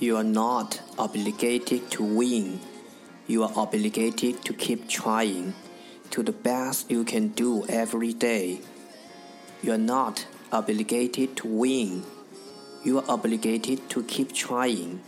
[0.00, 2.58] You are not obligated to win.
[3.28, 5.54] You are obligated to keep trying
[6.10, 8.60] to the best you can do every day.
[9.62, 12.02] You are not obligated to win.
[12.84, 14.98] You are obligated to keep trying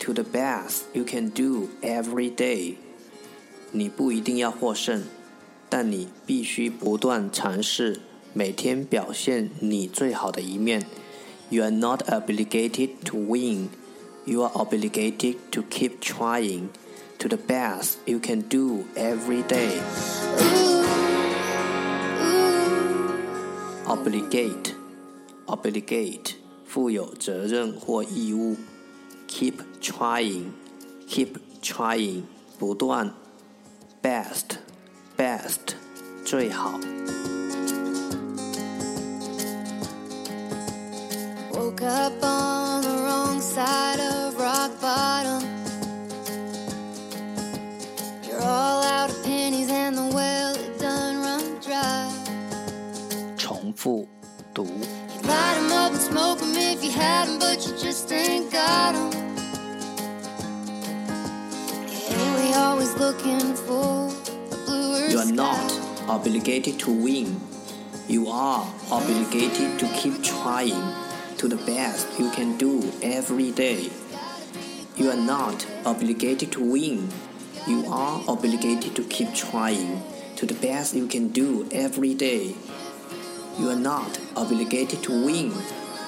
[0.00, 2.76] to the best you can do every day.
[3.72, 5.04] 你不一定要获胜，
[5.68, 8.00] 但你必须不断尝试，
[8.32, 10.86] 每天表现你最好的一面。
[11.48, 13.68] You are not obligated to win.
[14.24, 16.68] You are obligated to keep trying
[17.18, 20.59] to the best you can do every day.
[23.90, 24.74] obligate
[25.46, 26.34] obligate
[26.66, 28.56] 负有责任或义务
[29.28, 30.50] keep trying
[31.08, 32.22] keep trying
[32.58, 33.12] 不断
[34.02, 34.58] best
[35.16, 35.74] best
[36.24, 36.78] 最好
[41.52, 42.59] Woke up on
[56.91, 59.11] had 'em, but you just ain't got 'em.
[62.09, 64.11] Yeah, we always looking for
[65.11, 65.71] You are not
[66.07, 67.41] obligated to win.
[68.07, 70.93] You are obligated to keep trying
[71.37, 73.89] to the best you can do every day.
[74.97, 77.09] You are not obligated to win.
[77.67, 80.03] You are obligated to keep trying
[80.35, 82.55] to the best you can do every day.
[83.59, 85.53] You are not obligated to win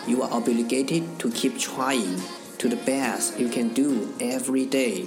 [0.07, 2.21] you are obligated to keep trying
[2.57, 5.05] to the best you can do every day。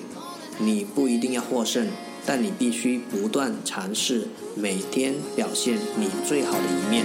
[0.59, 1.89] 你不一定要获胜，
[2.25, 7.05] 但你必须不断尝试，每天表现你最好的一面。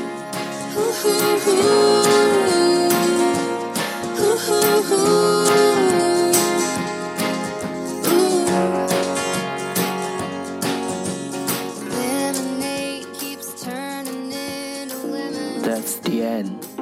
[15.64, 16.71] That's the end.